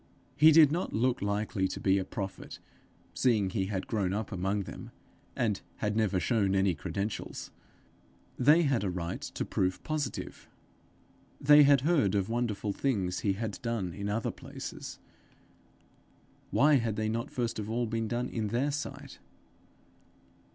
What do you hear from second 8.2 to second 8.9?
they had a